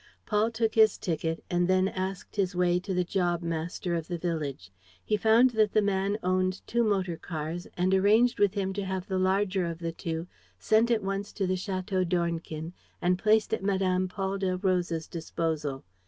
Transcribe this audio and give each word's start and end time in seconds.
Paul 0.25 0.49
took 0.49 0.73
his 0.73 0.97
ticket 0.97 1.43
and 1.47 1.67
then 1.67 1.87
asked 1.87 2.35
his 2.35 2.55
way 2.55 2.79
to 2.79 2.91
the 2.91 3.03
jobmaster 3.05 3.93
of 3.93 4.07
the 4.07 4.17
village. 4.17 4.71
He 5.05 5.15
found 5.15 5.51
that 5.51 5.73
the 5.73 5.81
man 5.83 6.17
owned 6.23 6.65
two 6.65 6.83
motor 6.83 7.15
cars 7.17 7.67
and 7.77 7.93
arranged 7.93 8.39
with 8.39 8.55
him 8.55 8.73
to 8.73 8.83
have 8.85 9.05
the 9.07 9.19
larger 9.19 9.63
of 9.67 9.77
the 9.77 9.91
two 9.91 10.25
sent 10.57 10.89
at 10.89 11.03
once 11.03 11.31
to 11.33 11.45
the 11.45 11.53
Château 11.53 12.03
d'Ornequin 12.09 12.73
and 12.99 13.19
placed 13.19 13.53
at 13.53 13.61
Mme. 13.61 14.07
Paul 14.07 14.39
Delroze's 14.39 15.07
disposal. 15.07 15.83